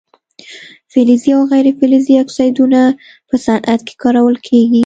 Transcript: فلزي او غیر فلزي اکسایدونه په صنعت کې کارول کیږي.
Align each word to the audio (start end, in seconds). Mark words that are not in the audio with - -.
فلزي 0.91 1.29
او 1.37 1.41
غیر 1.51 1.65
فلزي 1.79 2.13
اکسایدونه 2.23 2.81
په 3.27 3.35
صنعت 3.45 3.79
کې 3.87 3.95
کارول 4.03 4.35
کیږي. 4.47 4.79